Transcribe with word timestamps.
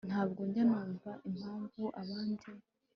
ntabwo 0.09 0.39
njya 0.47 0.63
numva 0.69 1.11
impamvu 1.29 1.83
abandi 2.01 2.47